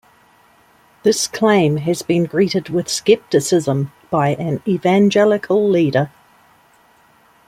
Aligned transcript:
This 1.03 1.27
claim 1.27 1.77
has 1.77 2.01
been 2.01 2.23
greeted 2.25 2.69
with 2.69 2.89
skepticism 2.89 3.91
by 4.09 4.29
an 4.29 4.63
evangelical 4.67 5.69
leader. 5.69 6.09